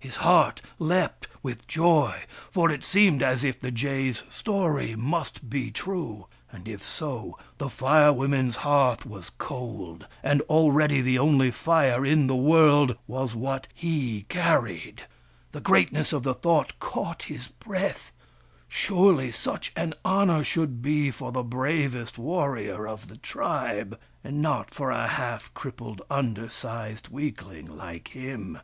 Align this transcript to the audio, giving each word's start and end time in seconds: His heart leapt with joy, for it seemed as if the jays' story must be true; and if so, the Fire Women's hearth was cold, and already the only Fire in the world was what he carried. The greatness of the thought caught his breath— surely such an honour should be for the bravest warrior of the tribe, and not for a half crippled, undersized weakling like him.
His 0.00 0.16
heart 0.16 0.62
leapt 0.80 1.28
with 1.44 1.68
joy, 1.68 2.22
for 2.50 2.72
it 2.72 2.82
seemed 2.82 3.22
as 3.22 3.44
if 3.44 3.60
the 3.60 3.70
jays' 3.70 4.24
story 4.28 4.96
must 4.96 5.48
be 5.48 5.70
true; 5.70 6.26
and 6.50 6.66
if 6.66 6.84
so, 6.84 7.38
the 7.58 7.70
Fire 7.70 8.12
Women's 8.12 8.56
hearth 8.66 9.06
was 9.06 9.30
cold, 9.38 10.08
and 10.24 10.40
already 10.48 11.00
the 11.02 11.20
only 11.20 11.52
Fire 11.52 12.04
in 12.04 12.26
the 12.26 12.34
world 12.34 12.96
was 13.06 13.36
what 13.36 13.68
he 13.72 14.22
carried. 14.28 15.02
The 15.52 15.60
greatness 15.60 16.12
of 16.12 16.24
the 16.24 16.34
thought 16.34 16.76
caught 16.80 17.22
his 17.30 17.46
breath— 17.46 18.10
surely 18.68 19.30
such 19.30 19.72
an 19.76 19.94
honour 20.04 20.42
should 20.42 20.82
be 20.82 21.12
for 21.12 21.30
the 21.30 21.44
bravest 21.44 22.18
warrior 22.18 22.88
of 22.88 23.06
the 23.06 23.18
tribe, 23.18 23.96
and 24.24 24.42
not 24.42 24.72
for 24.72 24.90
a 24.90 25.06
half 25.06 25.54
crippled, 25.54 26.02
undersized 26.10 27.06
weakling 27.06 27.66
like 27.66 28.08
him. 28.08 28.58